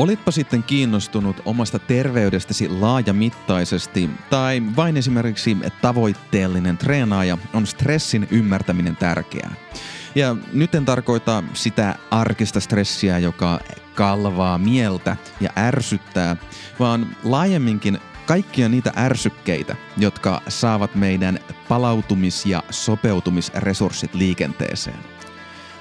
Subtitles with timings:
[0.00, 9.54] Olitpa sitten kiinnostunut omasta terveydestäsi laajamittaisesti tai vain esimerkiksi tavoitteellinen treenaaja, on stressin ymmärtäminen tärkeää.
[10.14, 13.60] Ja nyt en tarkoita sitä arkista stressiä, joka
[13.94, 16.36] kalvaa mieltä ja ärsyttää,
[16.78, 21.38] vaan laajemminkin kaikkia niitä ärsykkeitä, jotka saavat meidän
[21.68, 25.19] palautumis- ja sopeutumisresurssit liikenteeseen.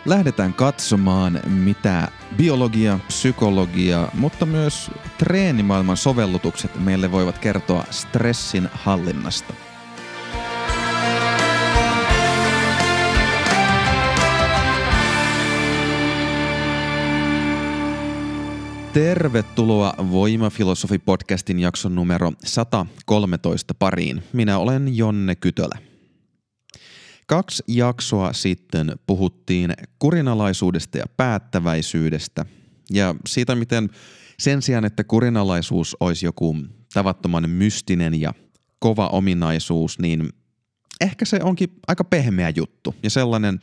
[0.05, 2.07] Lähdetään katsomaan, mitä
[2.37, 9.53] biologia, psykologia, mutta myös treenimaailman sovellutukset meille voivat kertoa stressin hallinnasta.
[18.93, 24.23] Tervetuloa Voimafilosofi-podcastin jakson numero 113 pariin.
[24.33, 25.88] Minä olen Jonne Kytölä.
[27.29, 32.45] Kaksi jaksoa sitten puhuttiin kurinalaisuudesta ja päättäväisyydestä
[32.91, 33.89] ja siitä, miten
[34.39, 36.57] sen sijaan, että kurinalaisuus olisi joku
[36.93, 38.33] tavattoman mystinen ja
[38.79, 40.29] kova ominaisuus, niin
[41.01, 43.59] ehkä se onkin aika pehmeä juttu ja sellainen,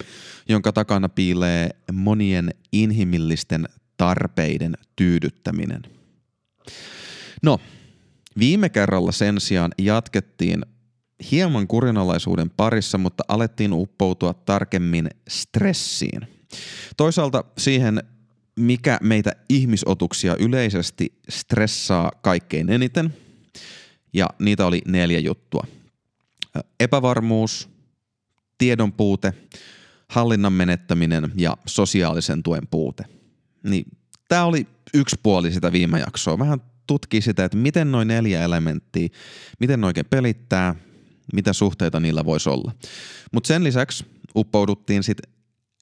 [0.49, 5.83] jonka takana piilee monien inhimillisten tarpeiden tyydyttäminen.
[7.43, 7.61] No,
[8.39, 10.63] viime kerralla sen sijaan jatkettiin
[11.31, 16.21] hieman kurinalaisuuden parissa, mutta alettiin uppoutua tarkemmin stressiin.
[16.97, 18.03] Toisaalta siihen,
[18.57, 23.15] mikä meitä ihmisotuksia yleisesti stressaa kaikkein eniten,
[24.13, 25.67] ja niitä oli neljä juttua.
[26.81, 27.69] Epävarmuus,
[28.59, 29.33] tiedon puute,
[30.09, 33.05] hallinnan menettäminen ja sosiaalisen tuen puute.
[33.63, 33.85] Niin
[34.29, 36.39] tämä oli yksi puoli sitä viime jaksoa.
[36.39, 39.09] Vähän tutkii sitä, että miten noin neljä elementtiä,
[39.61, 40.75] miten ne oikein pelittää,
[41.33, 42.73] mitä suhteita niillä voisi olla.
[43.33, 44.05] Mutta sen lisäksi
[44.37, 45.33] uppouduttiin sitten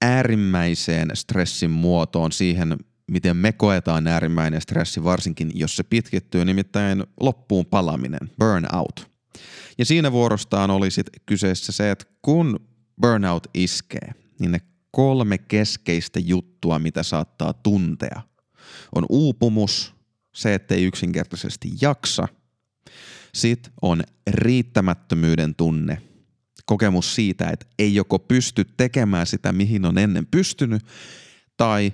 [0.03, 2.77] äärimmäiseen stressin muotoon siihen,
[3.11, 9.11] miten me koetaan äärimmäinen stressi, varsinkin jos se pitkittyy, nimittäin loppuun palaminen, burnout.
[9.79, 12.61] Ja siinä vuorostaan oli sitten kyseessä se, että kun
[13.01, 18.23] burnout iskee, niin ne kolme keskeistä juttua, mitä saattaa tuntea,
[18.95, 19.95] on uupumus,
[20.35, 22.29] se, ettei yksinkertaisesti jaksa–
[23.35, 26.03] sitten on riittämättömyyden tunne,
[26.65, 30.83] kokemus siitä, että ei joko pysty tekemään sitä, mihin on ennen pystynyt,
[31.57, 31.93] tai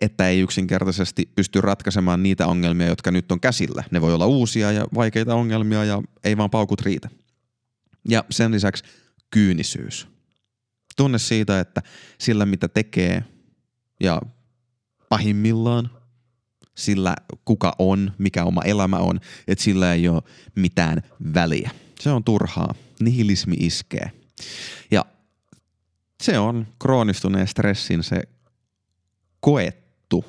[0.00, 3.84] että ei yksinkertaisesti pysty ratkaisemaan niitä ongelmia, jotka nyt on käsillä.
[3.90, 7.08] Ne voi olla uusia ja vaikeita ongelmia ja ei vaan paukut riitä.
[8.08, 8.84] Ja sen lisäksi
[9.30, 10.08] kyynisyys.
[10.96, 11.82] Tunne siitä, että
[12.18, 13.24] sillä mitä tekee
[14.00, 14.20] ja
[15.08, 15.90] pahimmillaan
[16.80, 20.22] sillä, kuka on, mikä oma elämä on, että sillä ei ole
[20.54, 21.02] mitään
[21.34, 21.70] väliä.
[22.00, 22.74] Se on turhaa.
[23.00, 24.10] Nihilismi iskee.
[24.90, 25.04] Ja
[26.22, 28.22] se on kroonistuneen stressin se
[29.40, 30.24] koettu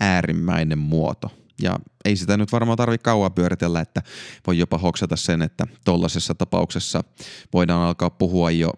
[0.00, 1.30] äärimmäinen muoto.
[1.62, 4.02] Ja ei sitä nyt varmaan tarvitse kauan pyöritellä, että
[4.46, 7.04] voi jopa hoksata sen, että tollaisessa tapauksessa
[7.52, 8.72] voidaan alkaa puhua jo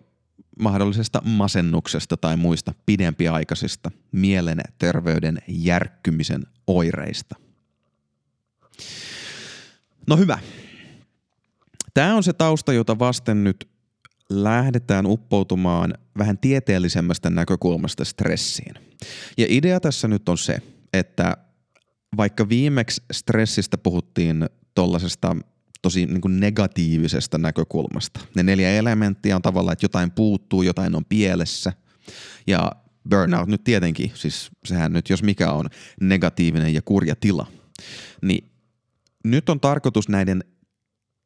[0.61, 7.37] mahdollisesta masennuksesta tai muista pidempiaikaisista mielen terveyden järkkymisen oireista.
[10.06, 10.39] No hyvä.
[11.95, 13.69] Tämä on se tausta, jota vasten nyt
[14.31, 18.75] lähdetään uppoutumaan vähän tieteellisemmästä näkökulmasta stressiin.
[19.39, 20.62] Ja idea tässä nyt on se,
[20.93, 21.37] että
[22.17, 25.37] vaikka viimeksi stressistä puhuttiin tuollaisesta
[25.83, 28.21] tosi niin kuin negatiivisesta näkökulmasta.
[28.37, 31.73] Ne neljä elementtiä on tavallaan, että jotain puuttuu, jotain on pielessä.
[32.47, 32.73] Ja
[33.11, 35.67] burnout nyt tietenkin, siis sehän nyt jos mikä on
[36.01, 37.47] negatiivinen ja kurja tila.
[38.23, 38.51] Niin
[39.25, 40.45] nyt on tarkoitus näiden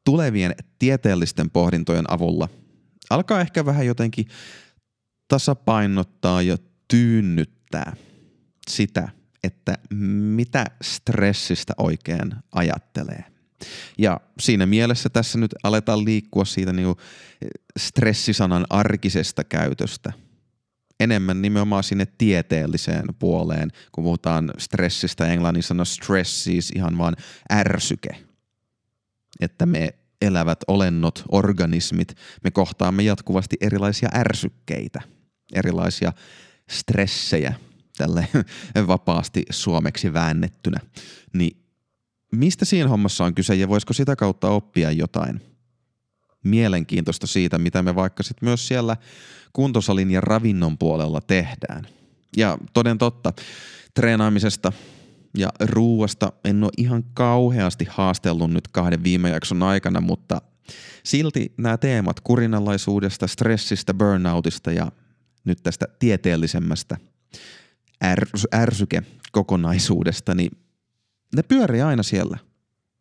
[0.05, 2.49] tulevien tieteellisten pohdintojen avulla
[3.09, 4.27] alkaa ehkä vähän jotenkin
[5.27, 7.95] tasapainottaa ja tyynnyttää
[8.69, 9.09] sitä,
[9.43, 9.77] että
[10.35, 13.23] mitä stressistä oikein ajattelee.
[13.97, 16.95] Ja siinä mielessä tässä nyt aletaan liikkua siitä niin
[17.79, 20.13] stressisanan arkisesta käytöstä
[20.99, 27.15] enemmän nimenomaan sinne tieteelliseen puoleen, kun puhutaan stressistä, englannin sana stress siis ihan vaan
[27.51, 28.09] ärsyke.
[29.39, 29.89] Että me
[30.21, 35.01] elävät olennot, organismit, me kohtaamme jatkuvasti erilaisia ärsykkeitä,
[35.53, 36.13] erilaisia
[36.69, 37.53] stressejä,
[37.97, 38.27] tälle
[38.87, 40.79] vapaasti suomeksi väännettynä.
[41.33, 41.63] Niin
[42.31, 45.41] mistä siinä hommassa on kyse ja voisiko sitä kautta oppia jotain
[46.47, 48.97] mielenkiintoista siitä, mitä me vaikka sitten myös siellä
[49.53, 51.87] kuntosalin ja ravinnon puolella tehdään.
[52.37, 53.33] Ja toden totta,
[53.93, 54.71] treenaamisesta
[55.37, 60.41] ja ruuasta en ole ihan kauheasti haastellut nyt kahden viime jakson aikana, mutta
[61.03, 64.91] silti nämä teemat kurinalaisuudesta, stressistä, burnoutista ja
[65.45, 66.97] nyt tästä tieteellisemmästä
[68.55, 70.51] ärsyke kokonaisuudesta, niin
[71.35, 72.37] ne pyörii aina siellä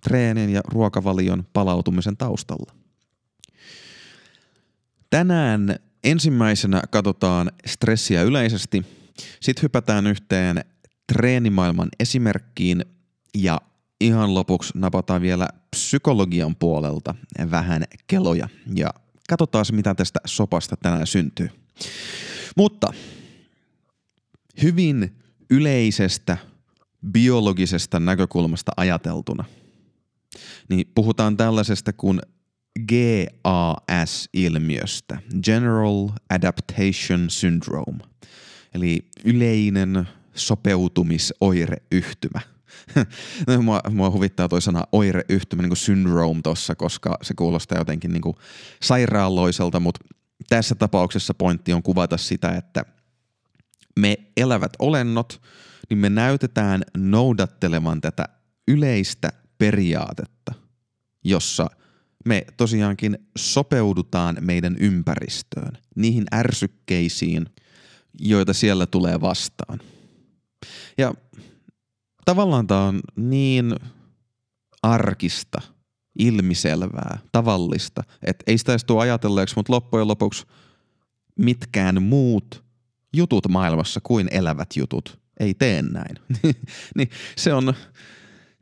[0.03, 2.86] treenin ja ruokavalion palautumisen taustalla.
[5.11, 8.87] Tänään ensimmäisenä katsotaan stressiä yleisesti,
[9.41, 10.65] sitten hypätään yhteen
[11.13, 12.85] treenimaailman esimerkkiin
[13.35, 13.61] ja
[14.01, 17.15] ihan lopuksi napataan vielä psykologian puolelta
[17.51, 18.91] vähän keloja ja
[19.29, 21.51] katsotaan mitä tästä sopasta tänään syntyy.
[22.57, 22.93] Mutta
[24.63, 25.17] hyvin
[25.51, 26.37] yleisestä
[27.13, 29.45] biologisesta näkökulmasta ajateltuna,
[30.69, 32.21] niin puhutaan tällaisesta kuin
[32.89, 37.99] GAS-ilmiöstä, General Adaptation Syndrome,
[38.75, 42.41] eli yleinen sopeutumisoireyhtymä.
[43.63, 48.23] mua, mua huvittaa toi sana oireyhtymä, niin kuin syndrome tossa, koska se kuulostaa jotenkin niin
[48.23, 48.37] kuin
[48.83, 50.01] sairaaloiselta, mutta
[50.49, 52.85] tässä tapauksessa pointti on kuvata sitä, että
[54.01, 55.43] me elävät olennot,
[55.91, 58.25] niin me näytetään noudattelevan tätä
[58.69, 60.53] yleistä periaatetta,
[61.25, 61.71] jossa
[62.27, 67.47] me tosiaankin sopeudutaan meidän ympäristöön, niihin ärsykkeisiin,
[68.21, 69.81] joita siellä tulee vastaan.
[70.99, 71.15] Ja
[72.25, 73.77] tavallaan tämä on niin
[74.83, 75.61] arkista,
[76.19, 80.47] ilmiselvää, tavallista, että ei sitä edes tule ajatelleeksi, mutta loppujen lopuksi
[81.39, 82.65] mitkään muut
[83.13, 86.17] jutut maailmassa kuin elävät jutut ei tee näin.
[86.97, 87.75] niin se on,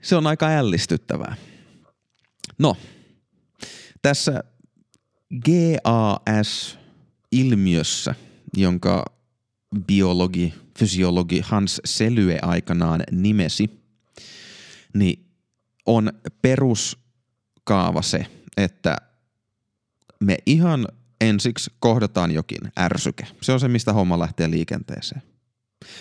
[0.03, 1.37] se on aika ällistyttävää.
[2.59, 2.77] No,
[4.05, 4.45] tässä
[5.45, 8.15] GAS-ilmiössä,
[8.57, 9.05] jonka
[9.87, 13.71] biologi, fysiologi Hans Selye aikanaan nimesi,
[14.95, 15.27] niin
[15.87, 16.13] on
[16.43, 18.97] peruskaava se, että
[20.21, 20.89] me ihan
[21.21, 23.27] ensiksi kohdataan jokin ärsyke.
[23.41, 25.23] Se on se, mistä homma lähtee liikenteeseen.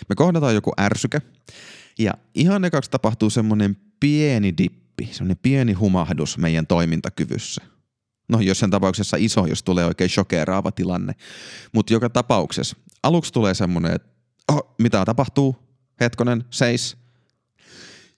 [0.09, 1.21] Me kohdataan joku ärsyke
[1.99, 7.72] ja ihan ekaksi tapahtuu semmoinen pieni dippi, semmoinen pieni humahdus meidän toimintakyvyssä.
[8.27, 11.13] No jos sen tapauksessa iso, jos tulee oikein shokeraava tilanne.
[11.73, 14.09] Mutta joka tapauksessa aluksi tulee semmoinen, että
[14.51, 15.55] oh, mitä tapahtuu,
[15.99, 16.97] hetkonen, seis.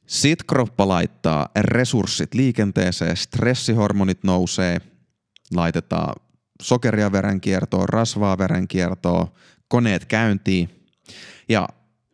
[0.08, 4.82] Sitten kroppa laittaa resurssit liikenteeseen, stressihormonit nousee,
[5.56, 6.16] laitetaan
[6.62, 9.28] sokeria verenkiertoon, rasvaa verenkiertoon,
[9.68, 10.70] koneet käyntiin
[11.50, 11.68] ja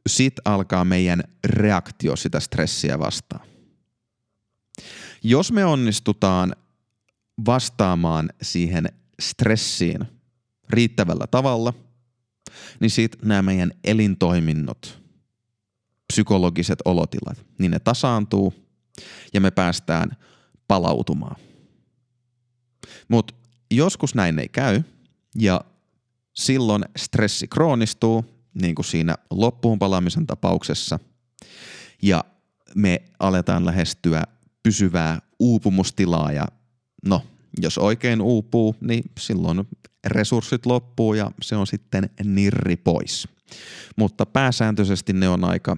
[0.08, 3.48] sitten alkaa meidän reaktio sitä stressiä vastaan.
[5.24, 6.56] Jos me onnistutaan
[7.46, 8.86] vastaamaan siihen
[9.22, 10.00] stressiin
[10.70, 11.74] riittävällä tavalla,
[12.80, 15.02] niin sitten nämä meidän elintoiminnot,
[16.14, 18.54] psykologiset olotilat, niin ne tasaantuu
[19.34, 20.12] ja me päästään
[20.68, 21.36] palautumaan.
[23.08, 23.34] Mutta
[23.72, 24.82] joskus näin ei käy
[25.36, 25.62] ja
[26.34, 28.26] silloin stressi kroonistuu,
[28.62, 31.00] niin kuin siinä loppuun palaamisen tapauksessa,
[32.02, 32.24] ja
[32.76, 34.24] me aletaan lähestyä
[34.64, 36.48] pysyvää uupumustilaa ja
[37.06, 37.22] no,
[37.62, 39.68] jos oikein uupuu, niin silloin
[40.08, 43.28] resurssit loppuu ja se on sitten nirri pois.
[43.96, 45.78] Mutta pääsääntöisesti ne on aika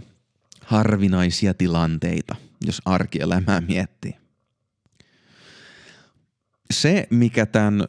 [0.62, 2.36] harvinaisia tilanteita,
[2.66, 4.16] jos arkielämää miettii.
[6.74, 7.88] Se, mikä tämän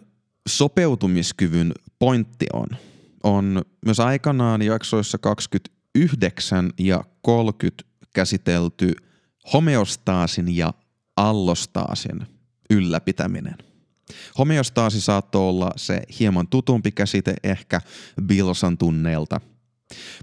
[0.49, 2.67] sopeutumiskyvyn pointti on,
[3.23, 7.83] on myös aikanaan jaksoissa 29 ja 30
[8.15, 8.93] käsitelty
[9.53, 10.75] homeostaasin ja
[11.17, 12.34] allostaasin
[12.75, 13.59] ylläpitäminen.
[14.39, 17.81] Homeostaasi saattoi olla se hieman tutumpi käsite ehkä
[18.27, 19.41] Bilsan tunneilta.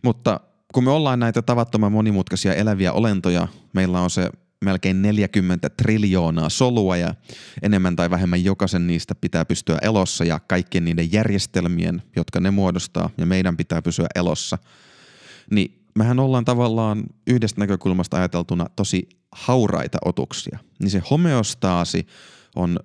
[0.03, 0.39] Mutta
[0.73, 4.29] kun me ollaan näitä tavattoman monimutkaisia eläviä olentoja, meillä on se
[4.65, 7.15] melkein 40 triljoonaa solua ja
[7.61, 13.09] enemmän tai vähemmän jokaisen niistä pitää pystyä elossa ja kaikkien niiden järjestelmien, jotka ne muodostaa
[13.17, 14.57] ja meidän pitää pysyä elossa,
[15.51, 20.59] niin mehän ollaan tavallaan yhdestä näkökulmasta ajateltuna tosi hauraita otuksia.
[20.79, 22.07] Niin se homeostaasi
[22.55, 22.79] on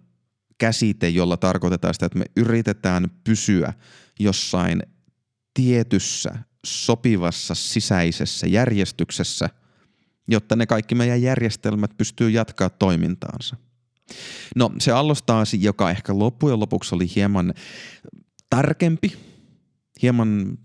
[0.58, 3.72] käsite, jolla tarkoitetaan sitä, että me yritetään pysyä
[4.20, 4.82] jossain
[5.54, 9.50] tietyssä sopivassa sisäisessä järjestyksessä–
[10.28, 13.56] jotta ne kaikki meidän järjestelmät pystyy jatkaa toimintaansa.
[14.56, 17.54] No se allostaasi, joka ehkä loppujen lopuksi oli hieman
[18.50, 19.12] tarkempi,
[20.02, 20.58] hieman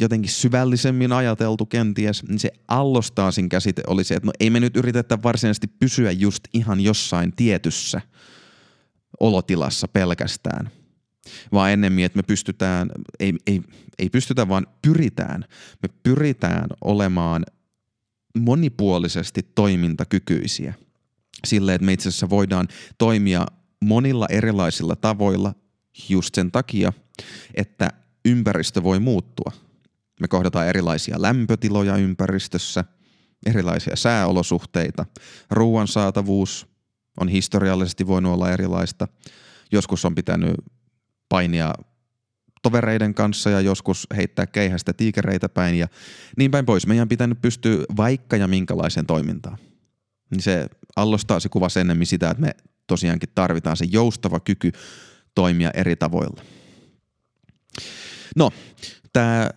[0.00, 4.76] jotenkin syvällisemmin ajateltu kenties, niin se allostaasin käsite oli se, että no ei me nyt
[4.76, 8.00] yritetä varsinaisesti pysyä just ihan jossain tietyssä
[9.20, 10.70] olotilassa pelkästään,
[11.52, 13.60] vaan ennemmin, että me pystytään, ei, ei,
[13.98, 15.44] ei pystytä, vaan pyritään,
[15.82, 17.44] me pyritään olemaan
[18.38, 20.74] monipuolisesti toimintakykyisiä.
[21.46, 23.46] Sille, että me itse asiassa voidaan toimia
[23.80, 25.54] monilla erilaisilla tavoilla
[26.08, 26.92] just sen takia,
[27.54, 27.88] että
[28.24, 29.52] ympäristö voi muuttua.
[30.20, 32.84] Me kohdataan erilaisia lämpötiloja ympäristössä,
[33.46, 35.06] erilaisia sääolosuhteita,
[35.50, 36.69] ruoan saatavuus
[37.20, 39.08] on historiallisesti voinut olla erilaista.
[39.72, 40.54] Joskus on pitänyt
[41.28, 41.74] painia
[42.62, 45.88] tovereiden kanssa ja joskus heittää keihästä tiikereitä päin ja
[46.36, 46.86] niin päin pois.
[46.86, 49.58] Meidän pitänyt pystyä vaikka ja minkälaiseen toimintaan.
[50.30, 52.54] Niin se allostaa se kuva ennemmin sitä, että me
[52.86, 54.72] tosiaankin tarvitaan se joustava kyky
[55.34, 56.42] toimia eri tavoilla.
[58.36, 58.50] No,
[59.12, 59.50] tämä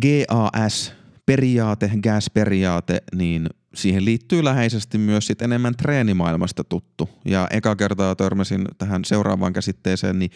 [0.00, 7.08] GAS-periaate, GAS-periaate, niin siihen liittyy läheisesti myös sit enemmän treenimaailmasta tuttu.
[7.24, 10.30] Ja eka kertaa törmäsin tähän seuraavaan käsitteeseen, niin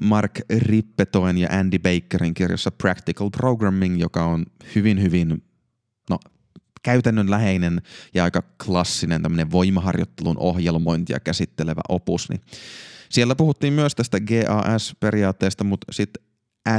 [0.00, 5.42] Mark Rippetoen ja Andy Bakerin kirjassa Practical Programming, joka on hyvin, hyvin
[6.10, 6.18] no,
[6.82, 7.82] käytännönläheinen
[8.14, 12.40] ja aika klassinen tämmöinen voimaharjoittelun ohjelmointia käsittelevä opus, niin
[13.08, 16.23] siellä puhuttiin myös tästä GAS-periaatteesta, mutta sitten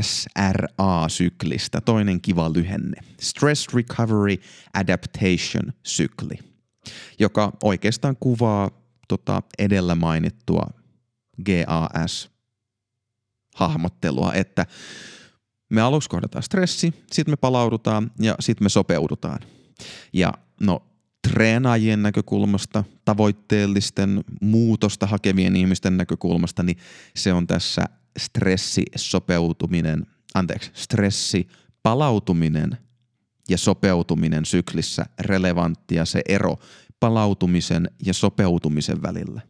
[0.02, 3.02] SRA-syklistä, toinen kiva lyhenne.
[3.22, 4.36] Stress Recovery
[4.74, 6.40] Adaptation sykli,
[7.20, 8.72] joka oikeastaan kuvaa
[9.08, 10.70] tota edellä mainittua
[11.46, 14.66] GAS-hahmottelua, että
[15.70, 19.40] me aluksi kohdataan stressi, sitten me palaudutaan ja sitten me sopeudutaan.
[20.14, 20.84] Ja no
[21.32, 26.78] treenaajien näkökulmasta, tavoitteellisten muutosta hakevien ihmisten näkökulmasta, niin
[27.16, 27.86] se on tässä
[28.18, 31.48] stressisopeutuminen, anteeksi, stressi
[31.84, 32.78] palautuminen
[33.50, 36.58] ja sopeutuminen syklissä relevanttia se ero
[37.00, 39.42] palautumisen ja sopeutumisen välillä.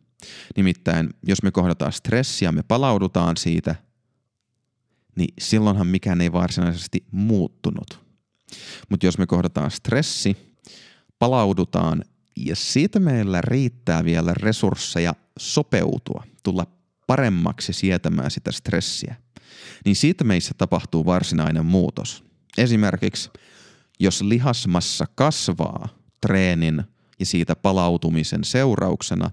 [0.57, 3.75] Nimittäin, jos me kohdataan stressiä, me palaudutaan siitä,
[5.15, 8.05] niin silloinhan mikään ei varsinaisesti muuttunut.
[8.89, 10.37] Mutta jos me kohdataan stressi,
[11.19, 12.03] palaudutaan
[12.37, 16.67] ja siitä meillä riittää vielä resursseja sopeutua, tulla
[17.07, 19.15] paremmaksi sietämään sitä stressiä,
[19.85, 22.23] niin siitä meissä tapahtuu varsinainen muutos.
[22.57, 23.29] Esimerkiksi,
[23.99, 25.89] jos lihasmassa kasvaa
[26.21, 26.83] treenin
[27.19, 29.31] ja siitä palautumisen seurauksena,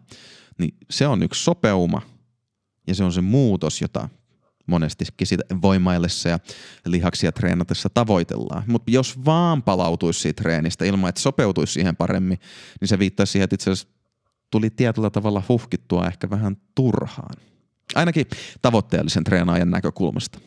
[0.58, 2.02] niin se on yksi sopeuma
[2.86, 4.08] ja se on se muutos, jota
[4.66, 6.38] monestikin sitä voimaillessa ja
[6.86, 8.62] lihaksia treenatessa tavoitellaan.
[8.66, 12.38] Mutta jos vaan palautuisi siitä treenistä ilman, että sopeutuisi siihen paremmin,
[12.80, 13.94] niin se viittaisi siihen, että itse asiassa
[14.50, 17.51] tuli tietyllä tavalla huhkittua ehkä vähän turhaan.
[17.94, 18.26] Ainakin
[18.62, 20.38] tavoitteellisen treenaajan näkökulmasta.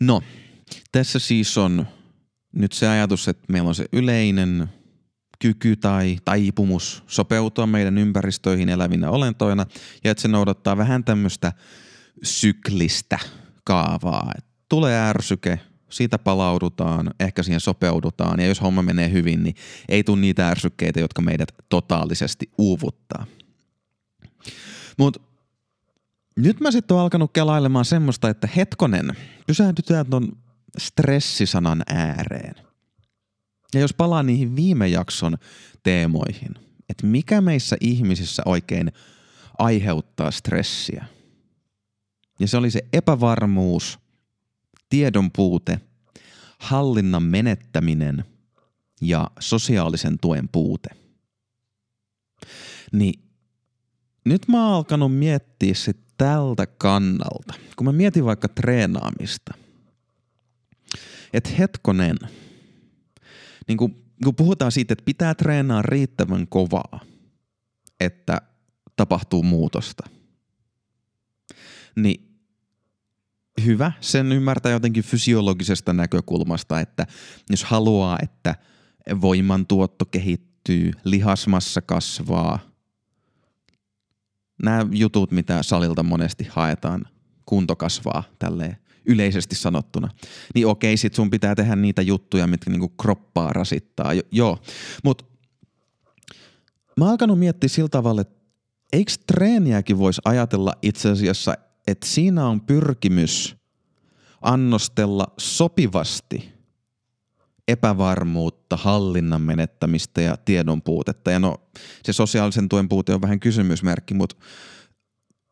[0.00, 0.22] No,
[0.92, 1.86] tässä siis on
[2.52, 4.68] nyt se ajatus, että meillä on se yleinen
[5.38, 9.66] kyky tai taipumus sopeutua meidän ympäristöihin elävinä olentoina
[10.04, 11.52] ja että se noudattaa vähän tämmöistä
[12.22, 13.18] syklistä
[13.64, 14.32] kaavaa.
[14.38, 19.54] Et tulee ärsyke, siitä palaudutaan, ehkä siihen sopeudutaan ja jos homma menee hyvin, niin
[19.88, 23.26] ei tule niitä ärsykkeitä, jotka meidät totaalisesti uuvuttaa.
[24.98, 25.20] Mutta
[26.36, 29.16] nyt mä sitten oon alkanut kelailemaan semmoista, että hetkonen,
[29.46, 30.32] pysähdytään ton
[30.78, 32.54] stressisanan ääreen.
[33.74, 35.38] Ja jos palaa niihin viime jakson
[35.82, 36.54] teemoihin,
[36.88, 38.92] että mikä meissä ihmisissä oikein
[39.58, 41.04] aiheuttaa stressiä.
[42.38, 43.98] Ja se oli se epävarmuus,
[44.88, 45.80] tiedon puute,
[46.58, 48.24] hallinnan menettäminen
[49.00, 50.88] ja sosiaalisen tuen puute.
[52.92, 53.29] Niin
[54.30, 59.54] nyt mä oon alkanut miettiä sit tältä kannalta, kun mä mietin vaikka treenaamista.
[61.32, 62.16] Että hetkonen,
[63.68, 67.00] niin kun, kun puhutaan siitä, että pitää treenaa riittävän kovaa,
[68.00, 68.40] että
[68.96, 70.08] tapahtuu muutosta,
[71.96, 72.40] niin
[73.64, 77.06] hyvä sen ymmärtää jotenkin fysiologisesta näkökulmasta, että
[77.50, 78.54] jos haluaa, että
[79.20, 82.58] voimantuotto kehittyy, lihasmassa kasvaa–
[84.62, 87.04] nämä jutut, mitä salilta monesti haetaan,
[87.46, 88.76] kunto kasvaa tälleen
[89.06, 90.08] yleisesti sanottuna,
[90.54, 94.14] niin okei, sit sun pitää tehdä niitä juttuja, mitkä niinku kroppaa rasittaa.
[94.14, 94.58] Jo, joo,
[95.04, 95.24] mutta
[96.96, 98.40] mä oon alkanut miettiä sillä tavalla, että
[98.92, 101.54] eikö treeniäkin voisi ajatella itse asiassa,
[101.86, 103.56] että siinä on pyrkimys
[104.42, 106.52] annostella sopivasti–
[107.70, 111.30] epävarmuutta, hallinnan menettämistä ja tiedon puutetta.
[111.30, 111.56] Ja no,
[112.04, 114.36] se sosiaalisen tuen puute on vähän kysymysmerkki, mutta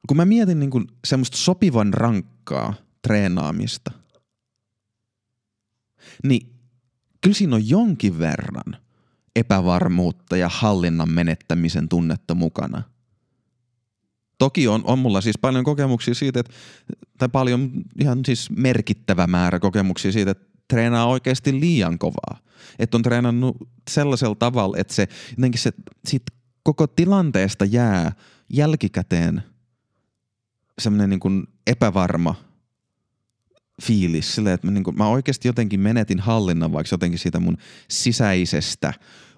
[0.09, 0.71] kun mä mietin niin
[1.07, 3.91] semmoista sopivan rankkaa treenaamista,
[6.25, 6.55] niin
[7.21, 8.77] kyllä siinä on jonkin verran
[9.37, 12.83] epävarmuutta ja hallinnan menettämisen tunnetta mukana.
[14.39, 16.53] Toki on, on mulla siis paljon kokemuksia siitä, että,
[17.19, 17.71] tai paljon
[18.01, 22.39] ihan siis merkittävä määrä kokemuksia siitä, että treenaa oikeasti liian kovaa.
[22.79, 23.57] Että on treenannut
[23.91, 25.73] sellaisella tavalla, että se jotenkin se
[26.09, 26.23] sit
[26.63, 28.13] koko tilanteesta jää
[28.53, 29.43] jälkikäteen
[30.79, 32.35] semmoinen niin epävarma
[33.83, 37.57] fiilis silleen, että mä, niin kuin, mä oikeasti jotenkin menetin hallinnan vaikka jotenkin siitä mun
[37.89, 38.95] sisäisestä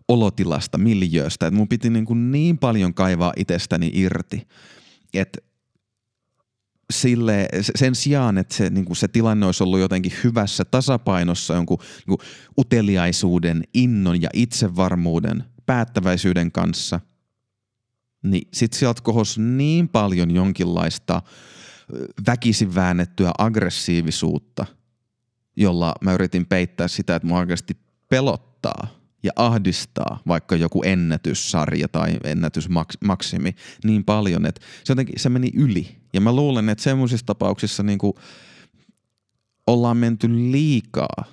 [0.08, 4.48] olotilasta, miljööstä, että mun piti niin, kuin niin paljon kaivaa itsestäni irti,
[5.14, 5.38] että
[6.90, 11.78] sille, sen sijaan, että se, niin kuin se tilanne olisi ollut jotenkin hyvässä tasapainossa jonkun
[11.78, 12.28] niin kuin
[12.58, 17.00] uteliaisuuden, innon ja itsevarmuuden, päättäväisyyden kanssa,
[18.22, 21.22] niin sit sieltä kohosi niin paljon jonkinlaista
[22.26, 24.66] väkisin väännettyä aggressiivisuutta,
[25.56, 27.76] jolla mä yritin peittää sitä, että mua oikeasti
[28.08, 35.50] pelottaa ja ahdistaa vaikka joku ennätyssarja tai ennätysmaksimi niin paljon, että se jotenkin se meni
[35.54, 35.96] yli.
[36.12, 38.12] Ja mä luulen, että semmoisissa tapauksissa niin kuin
[39.66, 41.24] ollaan menty liikaa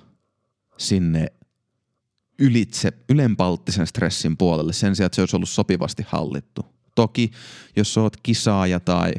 [0.78, 1.26] sinne
[2.38, 6.66] ylitse, ylenpalttisen stressin puolelle sen sijaan, että se olisi ollut sopivasti hallittu.
[6.94, 7.30] Toki,
[7.76, 9.12] jos oot kisaaja tai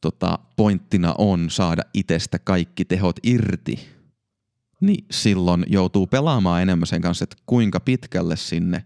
[0.00, 3.88] tota, pointtina on saada itsestä kaikki tehot irti,
[4.86, 8.84] niin silloin joutuu pelaamaan enemmän sen kanssa, että kuinka pitkälle sinne,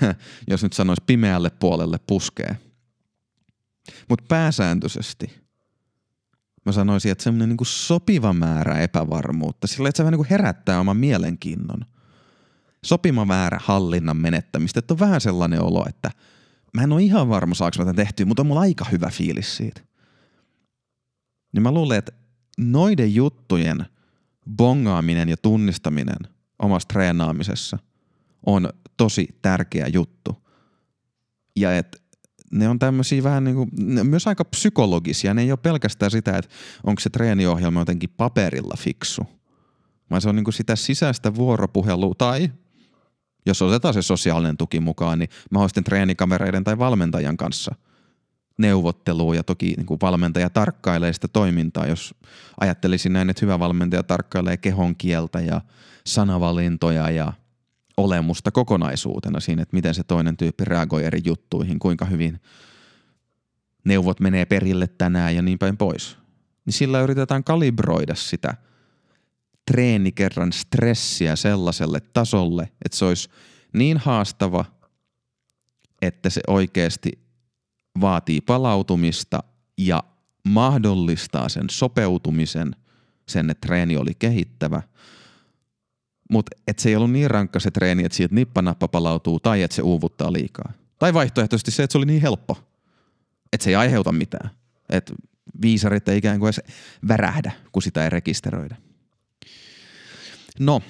[0.50, 2.56] jos nyt sanoisi pimeälle puolelle puskee.
[4.08, 5.40] Mutta pääsääntöisesti
[6.66, 10.96] mä sanoisin, että semmoinen niinku sopiva määrä epävarmuutta, sillä että se vähän niinku herättää oman
[10.96, 11.80] mielenkiinnon.
[12.84, 16.10] Sopiva määrä hallinnan menettämistä, että on vähän sellainen olo, että
[16.74, 19.56] mä en ole ihan varma saako mä tämän tehtyä, mutta on mulla aika hyvä fiilis
[19.56, 19.80] siitä.
[21.52, 22.12] Niin mä luulen, että
[22.58, 23.86] noiden juttujen–
[24.56, 26.16] bongaaminen ja tunnistaminen
[26.58, 27.78] omassa treenaamisessa
[28.46, 30.42] on tosi tärkeä juttu.
[31.56, 31.98] Ja että
[32.52, 33.70] ne on tämmöisiä vähän niin kuin,
[34.02, 35.34] myös aika psykologisia.
[35.34, 36.50] Ne ei ole pelkästään sitä, että
[36.84, 39.26] onko se treeniohjelma jotenkin paperilla fiksu,
[40.10, 42.50] vaan se on niin kuin sitä sisäistä vuoropuhelua tai
[43.46, 47.74] jos otetaan se sosiaalinen tuki mukaan, niin mahdollisten treenikamereiden tai valmentajan kanssa–
[48.60, 52.14] neuvottelua ja toki niin kuin valmentaja tarkkailee sitä toimintaa, jos
[52.60, 55.60] ajattelisin näin, että hyvä valmentaja tarkkailee kehon kieltä ja
[56.06, 57.32] sanavalintoja ja
[57.96, 62.40] olemusta kokonaisuutena siinä, että miten se toinen tyyppi reagoi eri juttuihin, kuinka hyvin
[63.84, 66.16] neuvot menee perille tänään ja niin päin pois.
[66.66, 68.54] Niin sillä yritetään kalibroida sitä
[69.72, 73.28] treenikerran stressiä sellaiselle tasolle, että se olisi
[73.72, 74.64] niin haastava,
[76.02, 77.29] että se oikeasti
[78.00, 79.42] vaatii palautumista
[79.78, 80.02] ja
[80.44, 82.76] mahdollistaa sen sopeutumisen,
[83.28, 84.82] sen, että treeni oli kehittävä.
[86.30, 89.74] Mutta et se ei ollut niin rankka se treeni, että siitä nippanappa palautuu tai että
[89.74, 90.72] se uuvuttaa liikaa.
[90.98, 92.58] Tai vaihtoehtoisesti se, että se oli niin helppo,
[93.52, 94.50] että se ei aiheuta mitään.
[94.90, 95.14] Että
[95.62, 96.60] viisarit ei ikään kuin edes
[97.08, 98.76] värähdä, kun sitä ei rekisteröidä.
[100.58, 100.82] No,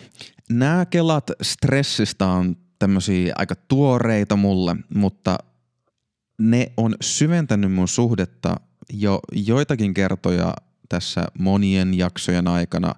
[0.50, 5.38] nämä kelat stressistä on tämmöisiä aika tuoreita mulle, mutta
[6.40, 8.56] ne on syventänyt mun suhdetta
[8.92, 10.54] jo joitakin kertoja
[10.88, 12.94] tässä monien jaksojen aikana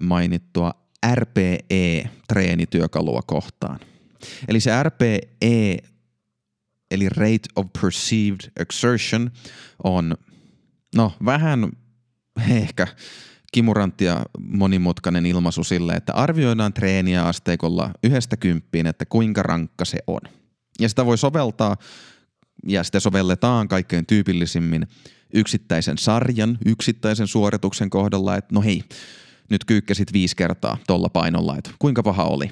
[0.00, 0.74] mainittua
[1.14, 3.80] RPE-treenityökalua kohtaan.
[4.48, 5.76] Eli se RPE,
[6.90, 9.30] eli Rate of Perceived Exertion,
[9.84, 10.16] on
[10.96, 11.72] no vähän
[12.50, 12.86] ehkä
[13.52, 19.98] kimurantti ja monimutkainen ilmaisu sille, että arvioidaan treeniä asteikolla yhdestä kymppiin, että kuinka rankka se
[20.06, 20.20] on.
[20.80, 21.76] Ja sitä voi soveltaa
[22.68, 24.86] ja sitä sovelletaan kaikkein tyypillisimmin
[25.34, 28.82] yksittäisen sarjan, yksittäisen suorituksen kohdalla, että no hei,
[29.50, 32.50] nyt kyykkäsit viisi kertaa tuolla painolla, että kuinka paha oli.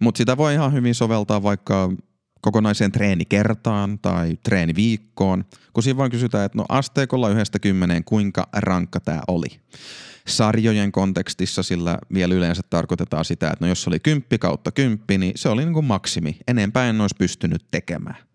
[0.00, 1.92] Mutta sitä voi ihan hyvin soveltaa vaikka
[2.40, 9.00] kokonaiseen treenikertaan tai treeniviikkoon, kun siinä vaan kysytään, että no asteikolla yhdestä kymmeneen, kuinka rankka
[9.00, 9.48] tämä oli.
[10.28, 15.32] Sarjojen kontekstissa sillä vielä yleensä tarkoitetaan sitä, että no jos oli kymppi kautta kymppi, niin
[15.36, 16.38] se oli niin kuin maksimi.
[16.48, 18.27] Enempää en olisi pystynyt tekemään.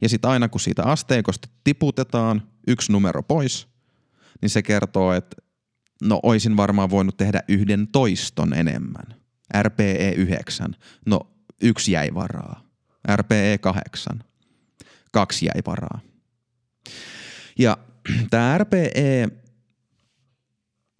[0.00, 3.68] Ja sitten aina kun siitä asteikosta tiputetaan yksi numero pois,
[4.42, 5.36] niin se kertoo, että
[6.02, 9.14] no oisin varmaan voinut tehdä yhden toiston enemmän.
[9.62, 11.20] RPE 9, no
[11.62, 12.64] yksi jäi varaa.
[13.16, 14.24] RPE 8,
[15.12, 16.00] kaksi jäi varaa.
[17.58, 17.78] Ja
[18.30, 19.28] tämä RPE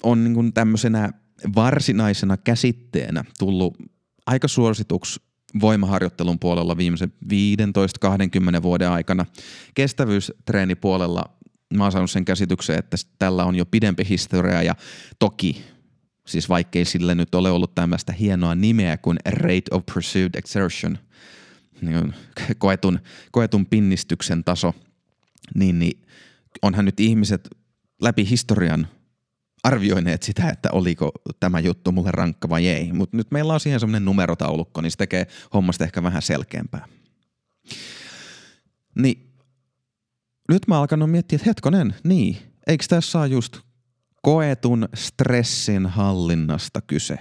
[0.03, 1.11] on niin tämmöisenä
[1.55, 3.77] varsinaisena käsitteenä tullut
[4.27, 5.21] aika suosituksi
[5.61, 7.13] voimaharjoittelun puolella viimeisen
[8.59, 9.27] 15-20 vuoden aikana.
[9.75, 11.25] Kestävyystreenipuolella
[11.75, 14.75] mä oon saanut sen käsityksen, että tällä on jo pidempi historia ja
[15.19, 15.65] toki
[16.29, 20.99] siis vaikkei sille nyt ole ollut tämmöistä hienoa nimeä kuin Rate of Pursued Exertion,
[21.81, 22.15] niin
[22.59, 22.99] koetun,
[23.31, 24.75] koetun pinnistyksen taso,
[25.55, 26.03] niin, niin
[26.63, 27.49] onhan nyt ihmiset
[28.03, 28.89] läpi historian
[29.68, 32.92] arvioineet sitä, että oliko tämä juttu mulle rankka vai ei.
[32.92, 36.87] Mutta nyt meillä on siihen semmoinen numerotaulukko, niin se tekee hommasta ehkä vähän selkeämpää.
[38.98, 39.33] Niin
[40.48, 43.59] nyt mä alkanut miettiä, että hetkonen, niin, eikö tässä saa just
[44.22, 47.18] koetun stressin hallinnasta kyse.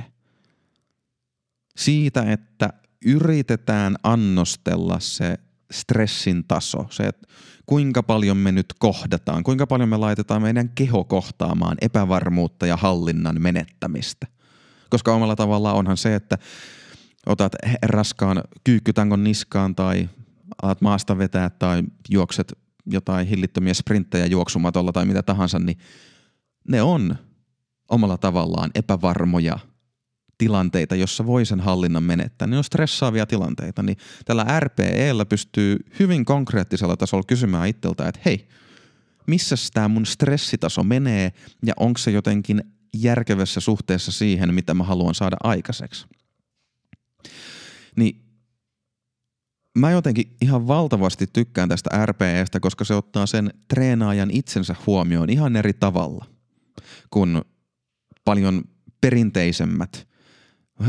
[1.78, 2.74] Siitä, että
[3.06, 5.38] yritetään annostella se
[5.72, 7.28] stressin taso, se, että
[7.66, 13.42] kuinka paljon me nyt kohdataan, kuinka paljon me laitetaan meidän keho kohtaamaan epävarmuutta ja hallinnan
[13.42, 14.28] menettämistä.
[14.90, 16.38] Koska omalla tavallaan onhan se, että
[17.26, 17.54] otat
[17.84, 20.10] raskaan kyykkytangon niskaan tai
[20.62, 22.54] alat maasta vetää tai juokset
[22.86, 25.78] jotain hillittömiä sprinttejä juoksumatolla tai mitä tahansa, niin
[26.68, 27.16] ne on
[27.90, 29.60] omalla tavallaan epävarmoja
[30.38, 32.48] tilanteita, jossa voi sen hallinnan menettää.
[32.48, 38.48] Ne on stressaavia tilanteita, niin tällä RPEllä pystyy hyvin konkreettisella tasolla kysymään itseltä, että hei,
[39.28, 41.32] missä tämä mun stressitaso menee
[41.66, 42.64] ja onko se jotenkin
[42.96, 46.08] järkevässä suhteessa siihen, mitä mä haluan saada aikaiseksi.
[47.96, 48.28] Niin
[49.78, 55.56] mä jotenkin ihan valtavasti tykkään tästä RPEstä, koska se ottaa sen treenaajan itsensä huomioon ihan
[55.56, 56.26] eri tavalla
[57.10, 57.42] kuin
[58.26, 58.64] paljon
[59.02, 60.07] perinteisemmät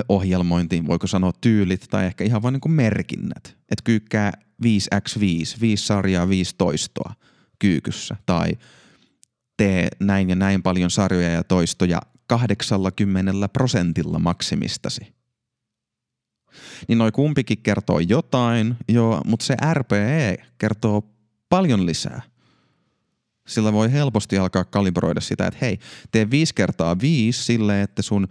[0.09, 3.45] ohjelmointiin, voiko sanoa tyylit tai ehkä ihan vain niin merkinnät.
[3.47, 4.33] Että kyykkää
[4.65, 7.15] 5x5, 5 sarjaa, 5 toistoa
[7.59, 8.53] kyykyssä tai
[9.57, 15.15] tee näin ja näin paljon sarjoja ja toistoja 80 prosentilla maksimistasi.
[16.89, 21.03] Niin noi kumpikin kertoo jotain, joo, mutta se RPE kertoo
[21.49, 22.23] paljon lisää.
[23.49, 25.79] Sillä voi helposti alkaa kalibroida sitä, että hei,
[26.11, 28.29] tee 5 kertaa 5 silleen, että sun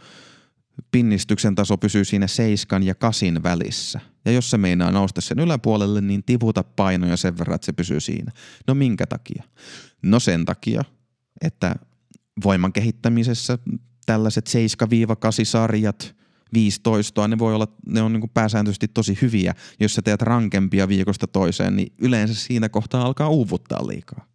[0.92, 4.00] pinnistyksen taso pysyy siinä seiskan ja kasin välissä.
[4.26, 8.00] Ja jos se meinaa nousta sen yläpuolelle, niin tiputa painoja sen verran, että se pysyy
[8.00, 8.32] siinä.
[8.68, 9.44] No minkä takia?
[10.02, 10.84] No sen takia,
[11.42, 11.76] että
[12.44, 13.58] voiman kehittämisessä
[14.06, 14.50] tällaiset 7-8
[15.44, 16.16] sarjat,
[16.54, 19.54] 15, ne voi olla, ne on niin pääsääntöisesti tosi hyviä.
[19.80, 24.26] Jos sä teet rankempia viikosta toiseen, niin yleensä siinä kohtaa alkaa uuvuttaa liikaa.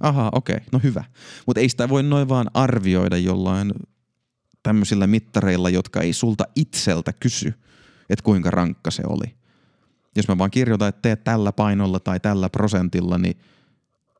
[0.00, 1.04] Aha, okei, okay, no hyvä.
[1.46, 3.72] Mutta ei sitä voi noin vaan arvioida jollain
[4.62, 7.54] tämmöisillä mittareilla, jotka ei sulta itseltä kysy,
[8.10, 9.34] että kuinka rankka se oli.
[10.16, 13.36] Jos mä vaan kirjoitan, että teet tällä painolla tai tällä prosentilla, niin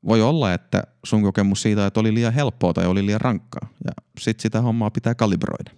[0.07, 3.69] voi olla, että sun kokemus siitä, että oli liian helppoa tai oli liian rankkaa.
[3.85, 5.71] Ja sit sitä hommaa pitää kalibroida.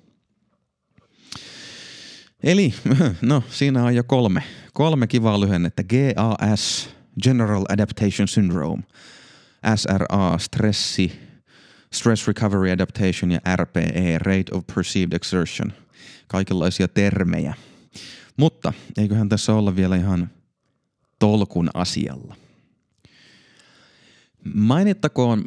[2.42, 2.74] Eli,
[3.22, 5.82] no siinä on jo kolme, kolme kivaa lyhennettä.
[5.82, 6.90] GAS,
[7.22, 8.82] General Adaptation Syndrome.
[9.76, 11.20] SRA, stressi,
[11.94, 15.72] Stress Recovery Adaptation ja RPE, Rate of Perceived Exertion.
[16.26, 17.54] Kaikenlaisia termejä.
[18.36, 20.30] Mutta eiköhän tässä olla vielä ihan
[21.18, 22.36] tolkun asialla.
[24.54, 25.44] Mainittakoon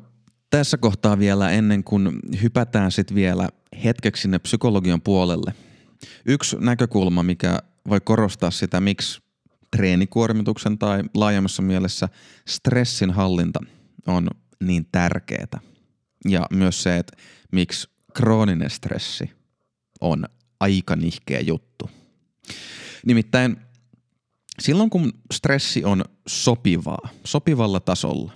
[0.50, 3.50] tässä kohtaa vielä ennen kuin hypätään sitten vielä
[3.84, 5.54] hetkeksi sinne psykologian puolelle.
[6.26, 9.22] Yksi näkökulma, mikä voi korostaa sitä, miksi
[9.72, 12.10] treenikuormituksen tai laajemmassa mielessä
[12.48, 13.60] stressin hallinta
[14.08, 14.28] on
[14.60, 15.60] niin tärkeää–
[16.26, 17.18] ja myös se, että
[17.52, 19.32] miksi krooninen stressi
[20.02, 20.26] on
[20.60, 21.90] aika nihkeä juttu.
[23.06, 23.58] Nimittäin
[24.60, 28.34] silloin kun stressi on sopivaa, sopivalla tasolla,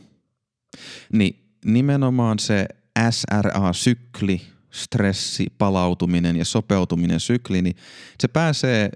[1.13, 2.65] niin nimenomaan se
[3.09, 4.41] SRA-sykli,
[4.71, 7.75] stressi, palautuminen ja sopeutuminen sykli, niin
[8.19, 8.89] se pääsee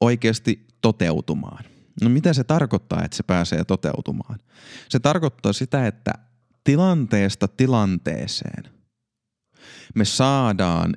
[0.00, 1.64] oikeasti toteutumaan.
[2.02, 4.38] No mitä se tarkoittaa, että se pääsee toteutumaan?
[4.88, 6.12] Se tarkoittaa sitä, että
[6.70, 8.64] tilanteesta tilanteeseen
[9.94, 10.94] me saadaan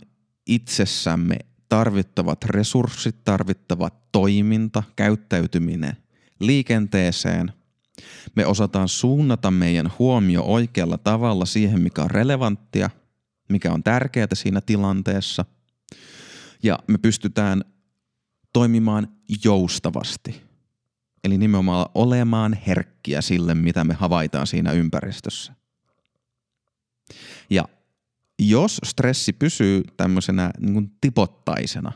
[0.47, 1.37] itsessämme
[1.69, 5.97] tarvittavat resurssit, tarvittavat toiminta, käyttäytyminen
[6.39, 7.53] liikenteeseen.
[8.35, 12.89] Me osataan suunnata meidän huomio oikealla tavalla siihen, mikä on relevanttia,
[13.49, 15.45] mikä on tärkeää siinä tilanteessa.
[16.63, 17.63] Ja me pystytään
[18.53, 19.07] toimimaan
[19.43, 20.41] joustavasti–
[21.23, 25.53] Eli nimenomaan olemaan herkkiä sille, mitä me havaitaan siinä ympäristössä.
[27.49, 27.63] Ja
[28.39, 31.91] jos stressi pysyy tämmöisenä niin kuin tipottaisena,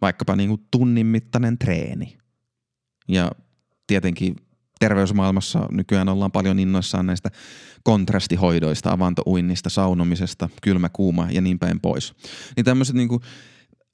[0.00, 2.18] vaikkapa niin kuin tunnin mittainen treeni,
[3.08, 3.32] ja
[3.86, 4.36] tietenkin
[4.80, 7.30] terveysmaailmassa nykyään ollaan paljon innoissaan näistä
[7.84, 12.14] kontrastihoidoista, avantouinnista, saunomisesta, kylmä, kuuma ja niin päin pois.
[12.56, 13.22] Niin tämmöiset niin kuin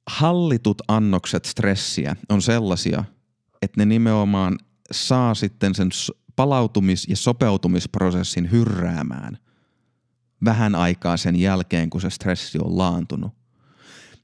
[0.07, 3.05] hallitut annokset stressiä on sellaisia,
[3.63, 4.59] että ne nimenomaan
[4.93, 5.89] saa sitten sen
[6.37, 9.39] palautumis- ja sopeutumisprosessin hyrräämään
[10.45, 13.33] vähän aikaa sen jälkeen, kun se stressi on laantunut.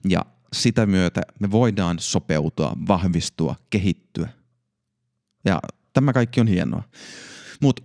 [0.09, 4.29] Ja sitä myötä me voidaan sopeutua, vahvistua, kehittyä.
[5.45, 5.61] Ja
[5.93, 6.83] tämä kaikki on hienoa.
[7.61, 7.83] Mutta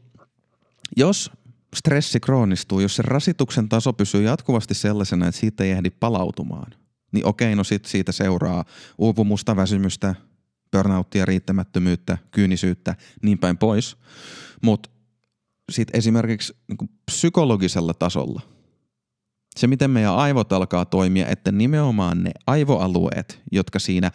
[0.97, 1.31] jos
[1.75, 6.71] stressi kroonistuu, jos se rasituksen taso pysyy jatkuvasti sellaisena, että siitä ei ehdi palautumaan,
[7.11, 8.65] niin okei, no sit siitä seuraa
[8.97, 10.15] uupumusta, väsymystä,
[10.71, 13.97] burnouttia, riittämättömyyttä, kyynisyyttä, niin päin pois.
[14.61, 14.89] Mutta
[15.71, 18.41] sitten esimerkiksi niin psykologisella tasolla,
[19.57, 24.11] Se, miten meidän aivot alkaa toimia, että nimenomaan ne aivoalueet, jotka siinä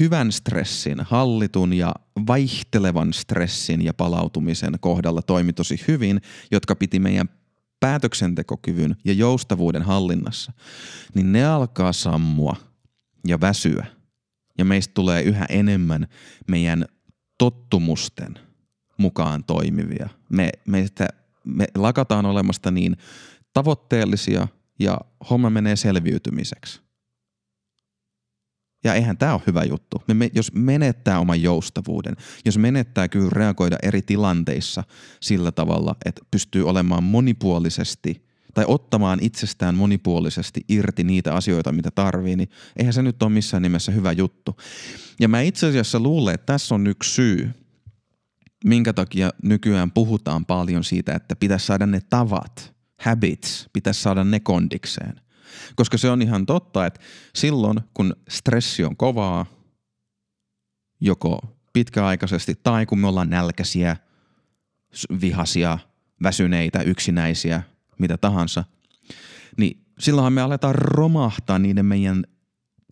[0.00, 1.94] hyvän stressin, hallitun ja
[2.26, 6.20] vaihtelevan stressin ja palautumisen kohdalla toimi tosi hyvin,
[6.50, 7.28] jotka piti meidän
[7.80, 10.52] päätöksentekokyvyn ja joustavuuden hallinnassa,
[11.14, 12.56] niin ne alkaa sammua
[13.26, 13.86] ja väsyä.
[14.58, 16.06] Ja meistä tulee yhä enemmän
[16.48, 16.84] meidän
[17.38, 18.49] tottumusten
[19.00, 20.08] mukaan toimivia.
[20.28, 21.08] Me, meistä,
[21.44, 22.96] me lakataan olemasta niin
[23.52, 24.98] tavoitteellisia ja
[25.30, 26.80] homma menee selviytymiseksi.
[28.84, 30.02] Ja eihän tämä ole hyvä juttu.
[30.08, 34.84] Me, me, jos menettää oman joustavuuden, jos menettää kyllä reagoida eri tilanteissa
[35.20, 42.36] sillä tavalla, että pystyy olemaan monipuolisesti tai ottamaan itsestään monipuolisesti irti niitä asioita, mitä tarvii,
[42.36, 44.56] niin eihän se nyt ole missään nimessä hyvä juttu.
[45.20, 47.50] Ja mä itse asiassa luulen, että tässä on yksi syy,
[48.64, 54.40] minkä takia nykyään puhutaan paljon siitä, että pitäisi saada ne tavat, habits, pitäisi saada ne
[54.40, 55.20] kondikseen–
[55.76, 57.00] koska se on ihan totta, että
[57.34, 59.46] silloin kun stressi on kovaa,
[61.00, 63.96] joko pitkäaikaisesti tai kun me ollaan nälkäisiä,
[65.20, 65.78] vihasia,
[66.22, 67.62] väsyneitä, yksinäisiä,
[67.98, 68.64] mitä tahansa,
[69.56, 72.24] niin silloinhan me aletaan romahtaa niiden meidän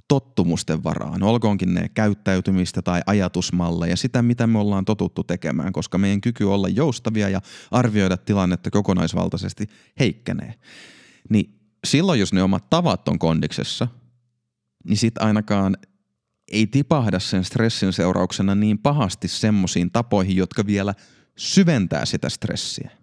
[0.08, 6.20] tottumusten varaan, olkoonkin ne käyttäytymistä tai ajatusmalleja, sitä mitä me ollaan totuttu tekemään, koska meidän
[6.20, 7.40] kyky olla joustavia ja
[7.70, 9.66] arvioida tilannetta kokonaisvaltaisesti
[9.98, 10.54] heikkenee.
[11.30, 13.88] Niin silloin, jos ne omat tavat on kondiksessa,
[14.84, 15.76] niin sit ainakaan
[16.52, 20.94] ei tipahda sen stressin seurauksena niin pahasti semmoisiin tapoihin, jotka vielä
[21.36, 22.97] syventää sitä stressiä.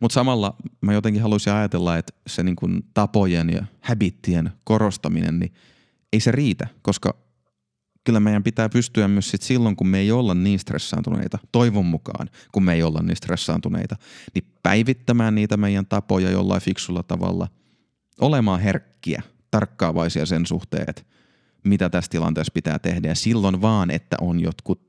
[0.00, 5.54] Mutta samalla mä jotenkin haluaisin ajatella, että se niin kun tapojen ja habittien korostaminen, niin
[6.12, 7.14] ei se riitä, koska
[8.04, 12.28] kyllä meidän pitää pystyä myös sit silloin, kun me ei olla niin stressaantuneita, toivon mukaan,
[12.52, 13.96] kun me ei olla niin stressaantuneita,
[14.34, 17.48] niin päivittämään niitä meidän tapoja jollain fiksulla tavalla,
[18.20, 21.02] olemaan herkkiä, tarkkaavaisia sen suhteen, että
[21.64, 23.08] mitä tässä tilanteessa pitää tehdä.
[23.08, 24.88] Ja silloin vaan, että on jotkut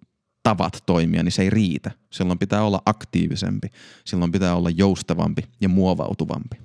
[0.49, 1.91] tavat toimia, niin se ei riitä.
[2.09, 3.67] Silloin pitää olla aktiivisempi,
[4.05, 6.57] silloin pitää olla joustavampi ja muovautuvampi.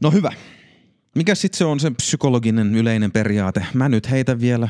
[0.00, 0.32] No hyvä.
[1.14, 3.66] Mikä sitten se on se psykologinen yleinen periaate?
[3.74, 4.68] Mä nyt heitä vielä,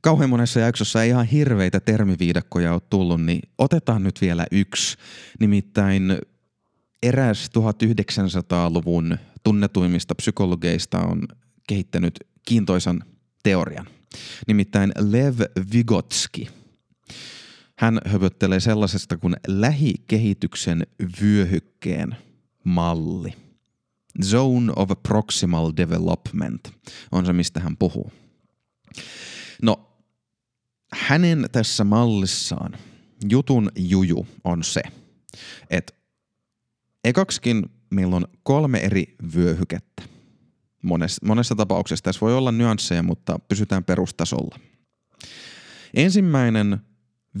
[0.00, 4.96] kauhean monessa jaksossa ei ihan hirveitä termiviidakkoja ole tullut, niin otetaan nyt vielä yksi.
[5.40, 6.18] Nimittäin
[7.02, 11.22] eräs 1900-luvun tunnetuimmista psykologeista on
[11.68, 12.14] kehittänyt
[12.46, 13.04] kiintoisan
[13.42, 13.97] teorian.
[14.46, 15.40] Nimittäin Lev
[15.72, 16.46] Vygotsky.
[17.78, 20.86] Hän höpöttelee sellaisesta kuin lähikehityksen
[21.22, 22.16] vyöhykkeen
[22.64, 23.34] malli–
[24.24, 26.72] Zone of Proximal Development
[27.12, 28.12] on se, mistä hän puhuu.
[29.62, 29.90] No,
[30.92, 32.78] hänen tässä mallissaan
[33.30, 34.82] jutun juju on se,
[35.70, 35.92] että
[37.04, 40.02] ekaksikin meillä on kolme eri vyöhykettä.
[40.82, 44.58] Monessa, monessa tapauksessa tässä voi olla nyansseja, mutta pysytään perustasolla.
[45.94, 46.78] Ensimmäinen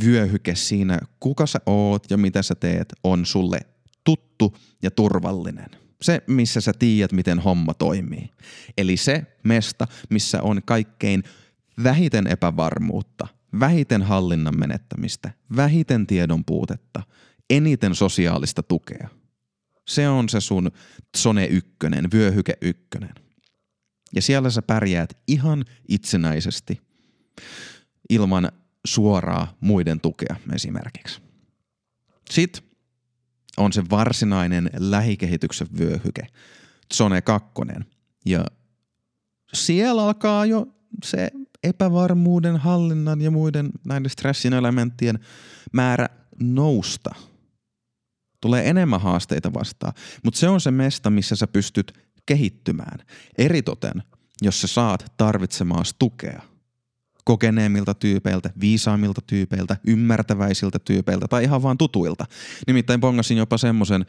[0.04, 3.60] vyöhyke siinä, kuka sä oot ja mitä sä teet, on sulle
[4.04, 5.70] tuttu ja turvallinen–
[6.02, 8.30] se, missä sä tiedät, miten homma toimii.
[8.78, 11.22] Eli se mesta, missä on kaikkein
[11.84, 13.26] vähiten epävarmuutta,
[13.60, 17.02] vähiten hallinnan menettämistä, vähiten tiedon puutetta,
[17.50, 19.08] eniten sosiaalista tukea.
[19.88, 20.70] Se on se sun
[21.18, 23.14] zone ykkönen, vyöhyke ykkönen.
[24.14, 26.80] Ja siellä sä pärjäät ihan itsenäisesti
[28.10, 28.52] ilman
[28.86, 31.20] suoraa muiden tukea esimerkiksi.
[32.30, 32.62] Sitten
[33.56, 36.26] on se varsinainen lähikehityksen vyöhyke,
[36.94, 37.50] Zone 2.
[38.26, 38.44] Ja
[39.54, 40.66] siellä alkaa jo
[41.04, 41.30] se
[41.62, 45.18] epävarmuuden hallinnan ja muiden näiden stressin elementtien
[45.72, 46.08] määrä
[46.40, 47.14] nousta.
[48.40, 49.92] Tulee enemmän haasteita vastaan,
[50.24, 52.98] mutta se on se mesta, missä sä pystyt kehittymään.
[53.38, 54.02] Eritoten,
[54.42, 56.42] jos sä saat tarvitsemaan tukea–
[57.28, 62.24] kokeneemmilta tyypeiltä, viisaammilta tyypeiltä, ymmärtäväisiltä tyypeiltä tai ihan vaan tutuilta.
[62.66, 64.06] Nimittäin pongasin jopa semmoisen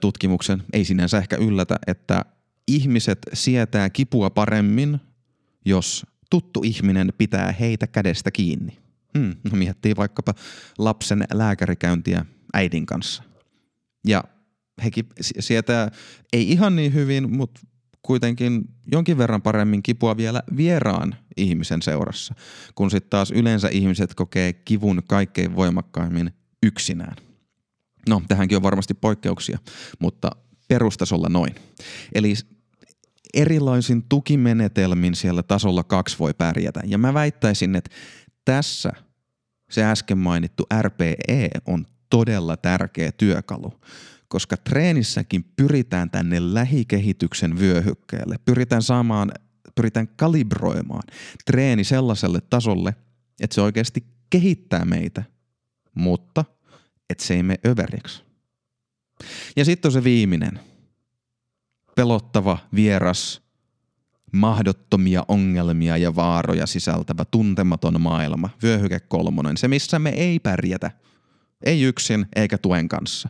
[0.00, 2.24] tutkimuksen, ei sinänsä ehkä yllätä, että
[2.68, 5.00] ihmiset sietää kipua paremmin,
[5.64, 8.78] jos tuttu ihminen pitää heitä kädestä kiinni.
[9.18, 10.34] Hmm, no miettii vaikkapa
[10.78, 13.22] lapsen lääkärikäyntiä äidin kanssa.
[14.06, 14.24] Ja
[14.84, 15.90] hekin sietää,
[16.32, 17.60] ei ihan niin hyvin, mutta
[18.02, 22.34] kuitenkin jonkin verran paremmin kipua vielä vieraan ihmisen seurassa,
[22.74, 26.30] kun sitten taas yleensä ihmiset kokee kivun kaikkein voimakkaimmin
[26.62, 27.16] yksinään.
[28.08, 29.58] No, tähänkin on varmasti poikkeuksia,
[29.98, 30.30] mutta
[30.68, 31.54] perustasolla noin.
[32.14, 32.34] Eli
[33.34, 36.80] erilaisin tukimenetelmin siellä tasolla kaksi voi pärjätä.
[36.84, 37.90] Ja mä väittäisin, että
[38.44, 38.92] tässä
[39.70, 43.72] se äsken mainittu RPE on todella tärkeä työkalu,
[44.30, 48.36] koska treenissäkin pyritään tänne lähikehityksen vyöhykkeelle.
[48.44, 49.32] Pyritään saamaan,
[49.74, 51.02] pyritään kalibroimaan
[51.46, 52.94] treeni sellaiselle tasolle,
[53.40, 55.22] että se oikeasti kehittää meitä,
[55.94, 56.44] mutta
[57.10, 58.22] että se ei mene överiksi.
[59.56, 60.60] Ja sitten on se viimeinen.
[61.96, 63.42] Pelottava, vieras,
[64.32, 70.90] mahdottomia ongelmia ja vaaroja sisältävä tuntematon maailma, vyöhyke kolmonen, se missä me ei pärjätä,
[71.64, 73.28] ei yksin eikä tuen kanssa.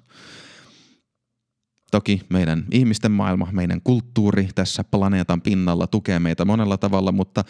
[1.91, 7.45] Toki meidän ihmisten maailma, meidän kulttuuri tässä planeetan pinnalla tukee meitä monella tavalla, mutta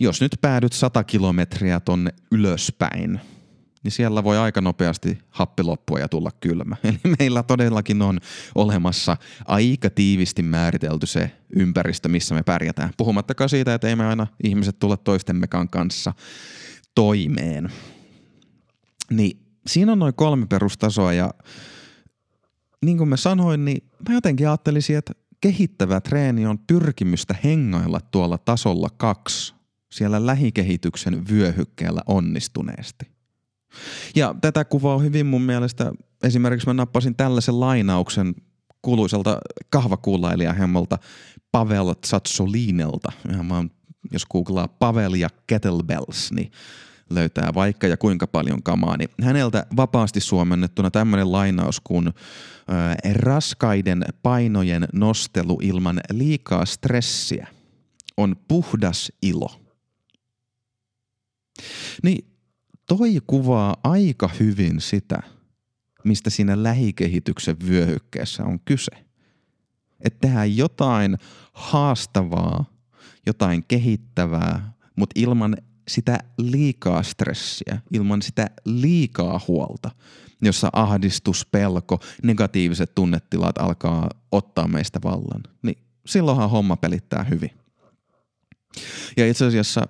[0.00, 3.20] jos nyt päädyt sata kilometriä tonne ylöspäin,
[3.82, 6.76] niin siellä voi aika nopeasti happi loppua ja tulla kylmä.
[6.84, 8.20] Eli meillä todellakin on
[8.54, 12.90] olemassa aika tiivisti määritelty se ympäristö, missä me pärjätään.
[12.96, 16.12] Puhumattakaan siitä, että ei me aina ihmiset tule toistemmekaan kanssa
[16.94, 17.72] toimeen.
[19.10, 21.34] Niin siinä on noin kolme perustasoa ja
[22.84, 28.38] niin kuin mä sanoin, niin mä jotenkin ajattelisin, että kehittävä treeni on pyrkimystä hengailla tuolla
[28.38, 29.54] tasolla kaksi
[29.92, 33.10] siellä lähikehityksen vyöhykkeellä onnistuneesti.
[34.14, 38.34] Ja tätä kuvaa hyvin mun mielestä, esimerkiksi mä nappasin tällaisen lainauksen
[38.82, 39.38] kuuluiselta
[39.70, 40.98] kahvakuulailijahemmolta
[41.52, 43.12] Pavel Tsatsolinelta.
[44.12, 46.50] Jos googlaa Pavel ja kettlebells, niin
[47.10, 52.10] löytää vaikka ja kuinka paljon kamaa, niin häneltä vapaasti suomennettuna tämmöinen lainaus kuin
[53.12, 57.48] raskaiden painojen nostelu ilman liikaa stressiä
[58.16, 59.60] on puhdas ilo.
[62.02, 62.30] Niin
[62.86, 65.18] toi kuvaa aika hyvin sitä,
[66.04, 68.90] mistä siinä lähikehityksen vyöhykkeessä on kyse.
[70.00, 71.16] Että tehdään jotain
[71.52, 72.64] haastavaa,
[73.26, 75.56] jotain kehittävää, mutta ilman
[75.88, 79.90] sitä liikaa stressiä, ilman sitä liikaa huolta,
[80.42, 87.50] jossa ahdistus, pelko, negatiiviset tunnetilat alkaa ottaa meistä vallan, niin silloinhan homma pelittää hyvin.
[89.16, 89.88] Ja itse asiassa,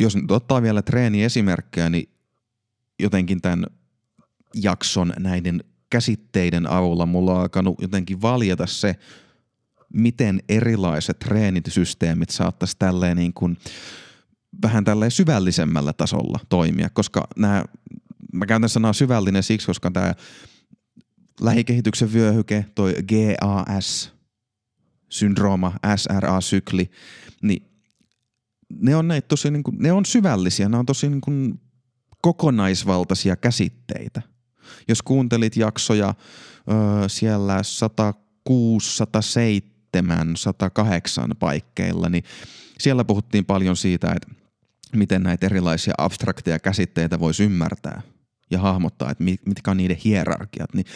[0.00, 2.08] jos nyt ottaa vielä treeniesimerkkejä, niin
[2.98, 3.66] jotenkin tämän
[4.54, 8.96] jakson näiden käsitteiden avulla mulla on alkanut jotenkin valjeta se,
[9.92, 13.58] miten erilaiset treenitysysteemit saattaisi tälleen niin kuin
[14.62, 17.64] vähän tälleen syvällisemmällä tasolla toimia, koska nämä,
[18.32, 20.14] mä käytän sanaa syvällinen siksi, koska tämä
[21.40, 24.12] lähikehityksen vyöhyke, toi GAS,
[25.08, 26.90] syndrooma, SRA-sykli,
[27.42, 27.62] niin
[28.78, 31.60] ne on, näitä tosi, niin kuin, ne on syvällisiä, ne on tosi niin kuin
[32.22, 34.22] kokonaisvaltaisia käsitteitä.
[34.88, 42.24] Jos kuuntelit jaksoja ö, siellä 106, 107, 108 paikkeilla, niin
[42.78, 44.45] siellä puhuttiin paljon siitä, että
[44.92, 48.02] miten näitä erilaisia abstrakteja käsitteitä voisi ymmärtää
[48.50, 50.74] ja hahmottaa, että mitkä on niiden hierarkiat.
[50.74, 50.86] Niin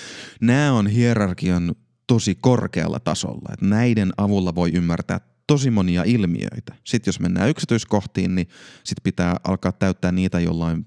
[0.41, 1.75] nämä on hierarkian
[2.07, 3.53] tosi korkealla tasolla.
[3.53, 6.75] Että näiden avulla voi ymmärtää tosi monia ilmiöitä.
[6.85, 8.49] Sitten jos mennään yksityiskohtiin, niin
[8.85, 10.87] sitten pitää alkaa täyttää niitä jollain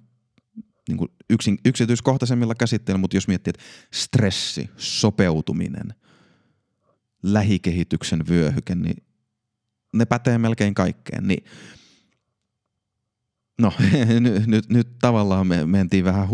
[0.89, 3.63] niin kuin yksin, yksityiskohtaisemmilla käsitteillä, mutta jos miettii, että
[3.93, 5.93] stressi, sopeutuminen,
[7.23, 9.03] lähikehityksen vyöhyke, niin
[9.93, 11.27] ne pätee melkein kaikkeen.
[11.27, 11.43] Niin
[13.61, 13.71] No
[14.19, 16.27] nyt, nyt, nyt tavallaan me mentiin vähän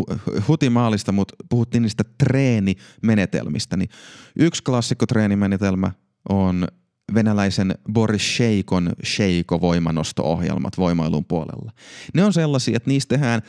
[0.48, 3.76] hutimaalista, mutta puhuttiin niistä treenimenetelmistä.
[3.76, 3.90] Niin
[4.36, 5.92] yksi klassikko treenimenetelmä
[6.28, 6.68] on
[7.14, 11.72] venäläisen Boris Sheikon Sheiko-voimanosto-ohjelmat voimailun puolella.
[12.14, 13.42] Ne on sellaisia, että niistä tehdään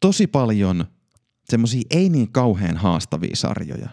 [0.00, 0.84] tosi paljon
[1.44, 3.88] semmoisia ei niin kauhean haastavia sarjoja.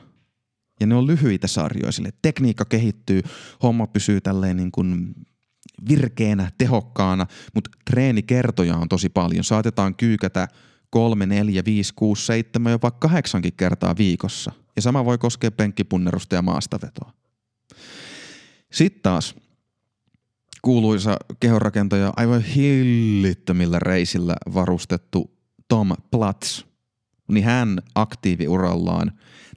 [0.80, 3.22] Ja ne on lyhyitä sarjoja, sille tekniikka kehittyy,
[3.64, 5.14] homma pysyy tälleen niin kuin
[5.90, 9.44] virkeänä, tehokkaana, mutta treenikertoja on tosi paljon.
[9.44, 10.48] Saatetaan kyykätä
[10.90, 14.52] kolme, neljä, viisi, kuusi, seitsemän, jopa kahdeksankin kertaa viikossa.
[14.76, 17.14] Ja sama voi koskea penkkipunnerusta ja maastavetoa.
[18.72, 19.36] Sitten taas
[20.62, 26.64] kuuluisa kehonrakentaja aivan hillittömillä reisillä varustettu Tom Platz.
[27.32, 29.12] Niin hän aktiiviurallaan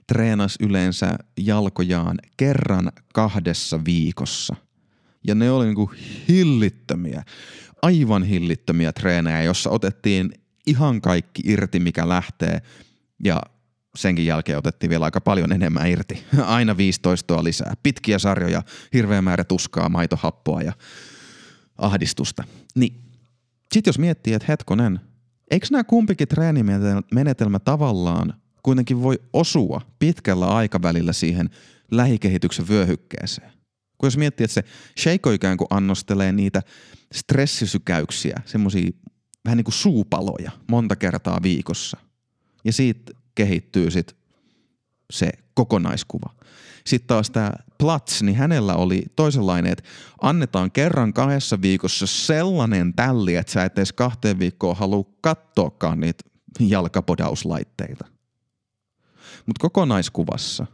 [0.07, 4.55] treenasi yleensä jalkojaan kerran kahdessa viikossa–
[5.23, 5.91] ja ne oli niinku
[6.29, 7.23] hillittömiä,
[7.81, 10.33] aivan hillittömiä treenejä, jossa otettiin
[10.67, 12.61] ihan kaikki irti, mikä lähtee
[13.23, 13.41] ja
[13.97, 16.23] senkin jälkeen otettiin vielä aika paljon enemmän irti.
[16.45, 17.73] Aina 15 lisää.
[17.83, 18.63] Pitkiä sarjoja,
[18.93, 20.73] hirveä määrä tuskaa, maitohappoa ja
[21.77, 22.43] ahdistusta.
[22.75, 23.01] Niin
[23.73, 24.99] sitten jos miettii, että hetkonen,
[25.51, 31.49] eikö nämä kumpikin treenimenetelmä tavallaan kuitenkin voi osua pitkällä aikavälillä siihen
[31.91, 33.56] lähikehityksen vyöhykkeeseen?
[33.97, 34.63] Kun jos miettii, että se
[34.99, 36.61] Sheiko ikään kuin annostelee niitä
[37.13, 38.91] stressisykäyksiä, semmoisia
[39.45, 41.97] vähän niin kuin suupaloja monta kertaa viikossa.
[42.65, 44.15] Ja siitä kehittyy sit
[45.13, 46.35] se kokonaiskuva.
[46.85, 49.83] Sitten taas tämä Platz, niin hänellä oli toisenlainen, että
[50.21, 56.23] annetaan kerran kahdessa viikossa sellainen tälli, että sä et edes kahteen viikkoon halua katsoakaan niitä
[56.59, 58.05] jalkapodauslaitteita.
[59.45, 60.65] Mutta kokonaiskuvassa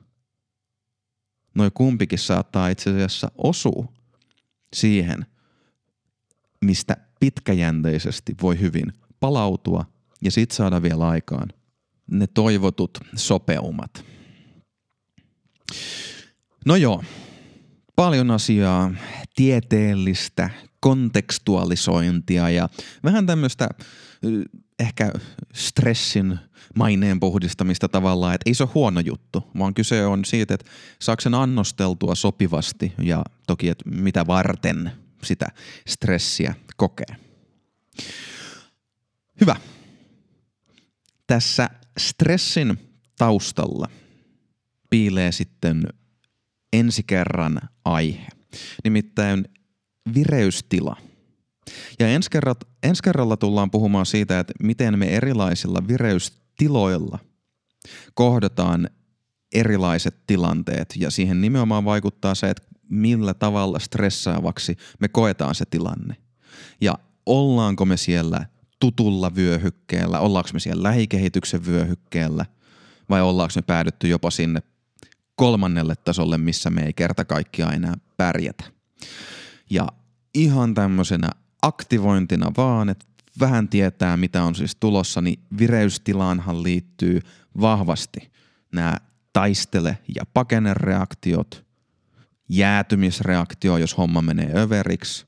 [1.56, 3.94] noin kumpikin saattaa itse asiassa osua
[4.74, 5.26] siihen,
[6.62, 9.86] mistä pitkäjänteisesti voi hyvin palautua
[10.22, 11.50] ja sit saada vielä aikaan
[12.12, 14.06] ne toivotut sopeumat.
[16.66, 17.04] No joo,
[17.96, 18.92] paljon asiaa,
[19.36, 20.50] tieteellistä
[20.80, 22.70] kontekstualisointia ja
[23.04, 23.70] vähän tämmöistä
[24.80, 25.12] ehkä
[25.54, 26.40] stressin
[26.76, 31.22] maineen puhdistamista tavallaan, että ei se ole huono juttu, vaan kyse on siitä, että saako
[31.38, 34.92] annosteltua sopivasti ja toki, että mitä varten
[35.24, 35.48] sitä
[35.88, 37.16] stressiä kokee.
[39.42, 39.56] Hyvä.
[41.28, 41.70] Tässä
[42.00, 42.78] stressin
[43.18, 43.90] taustalla
[44.90, 45.84] piilee sitten
[46.74, 48.28] ensi kerran aihe,
[48.84, 49.46] nimittäin
[50.16, 50.98] vireystila.
[52.00, 57.20] Ja ensi, kerrat, ensi kerralla tullaan puhumaan siitä, että miten me erilaisilla vireystiloilla
[58.14, 58.90] kohdataan
[59.54, 66.16] erilaiset tilanteet ja siihen nimenomaan vaikuttaa se, että millä tavalla stressaavaksi me koetaan se tilanne.
[66.82, 68.46] Ja ollaanko me siellä
[68.80, 72.46] tutulla vyöhykkeellä, ollaanko me siellä lähikehityksen vyöhykkeellä
[73.10, 74.62] vai ollaanko me päädytty jopa sinne
[75.36, 78.64] kolmannelle tasolle, missä me ei kerta kaikkiaan enää pärjätä.
[79.70, 79.88] Ja
[80.34, 81.30] ihan tämmöisenä
[81.64, 83.06] aktivointina vaan, että
[83.40, 87.20] vähän tietää mitä on siis tulossa, niin vireystilaanhan liittyy
[87.62, 88.32] vahvasti
[88.74, 88.98] nämä
[89.34, 91.66] taistele- ja pakenereaktiot,
[92.50, 95.26] jäätymisreaktio, jos homma menee överiksi,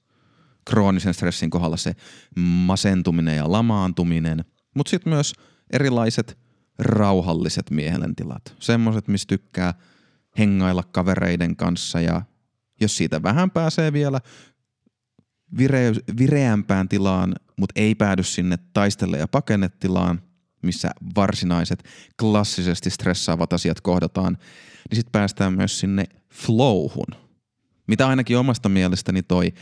[0.65, 1.95] kroonisen stressin kohdalla se
[2.39, 5.33] masentuminen ja lamaantuminen, mutta sitten myös
[5.73, 6.37] erilaiset
[6.79, 8.55] rauhalliset mielentilat.
[8.59, 9.73] Semmoiset, missä tykkää
[10.37, 12.21] hengailla kavereiden kanssa ja
[12.81, 14.21] jos siitä vähän pääsee vielä
[15.57, 20.21] vire- vireämpään tilaan, mutta ei päädy sinne taistelle- ja pakennetilaan,
[20.61, 21.83] missä varsinaiset
[22.19, 24.37] klassisesti stressaavat asiat kohdataan,
[24.89, 27.07] niin sitten päästään myös sinne flowhun,
[27.87, 29.53] mitä ainakin omasta mielestäni toi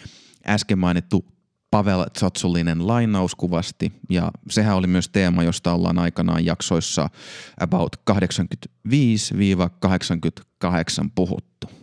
[0.48, 1.26] äsken mainittu
[1.72, 7.10] Pavel Tsotsulinen lainauskuvasti, ja sehän oli myös teema, josta ollaan aikanaan jaksoissa
[7.60, 8.16] about 85-88
[11.16, 11.83] puhuttu.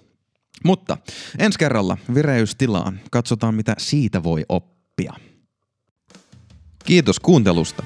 [0.65, 0.99] Mutta
[1.39, 3.01] ensi kerralla vireystilaan.
[3.11, 5.13] Katsotaan, mitä siitä voi oppia.
[6.85, 7.83] Kiitos kuuntelusta.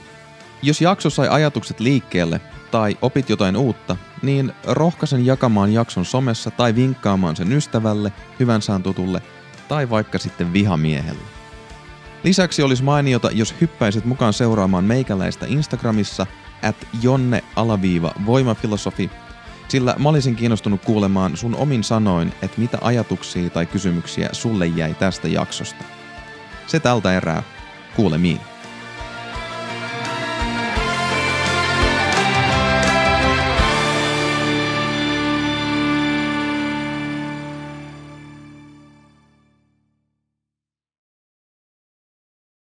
[0.62, 6.74] Jos jakso sai ajatukset liikkeelle tai opit jotain uutta, niin rohkaisen jakamaan jakson somessa tai
[6.74, 9.22] vinkkaamaan sen ystävälle, hyvän saan tutulle
[9.68, 11.22] tai vaikka sitten vihamiehelle.
[12.24, 16.26] Lisäksi olisi mainiota, jos hyppäisit mukaan seuraamaan meikäläistä Instagramissa
[16.62, 19.10] at jonne-voimafilosofi,
[19.68, 24.94] sillä mä olisin kiinnostunut kuulemaan sun omin sanoin, että mitä ajatuksia tai kysymyksiä sulle jäi
[24.94, 25.84] tästä jaksosta.
[26.66, 27.42] Se tältä erää.
[27.96, 28.53] Kuulemiin.